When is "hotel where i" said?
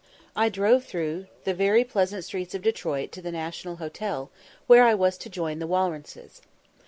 3.75-4.95